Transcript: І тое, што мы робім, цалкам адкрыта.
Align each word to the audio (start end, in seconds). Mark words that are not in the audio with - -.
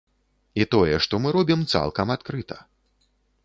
І 0.61 0.65
тое, 0.75 0.95
што 1.07 1.21
мы 1.25 1.35
робім, 1.37 1.59
цалкам 1.77 2.15
адкрыта. 2.17 2.61